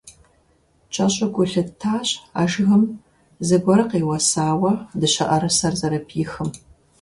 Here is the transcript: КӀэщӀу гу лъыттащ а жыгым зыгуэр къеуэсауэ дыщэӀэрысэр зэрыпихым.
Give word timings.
КӀэщӀу 0.93 1.27
гу 1.33 1.43
лъыттащ 1.51 2.09
а 2.39 2.41
жыгым 2.51 2.83
зыгуэр 3.47 3.81
къеуэсауэ 3.89 4.71
дыщэӀэрысэр 4.99 5.73
зэрыпихым. 5.79 6.49